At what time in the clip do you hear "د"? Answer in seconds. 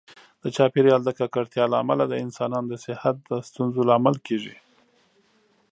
0.41-0.43, 1.05-1.09, 2.07-2.13, 2.69-2.75, 3.29-3.31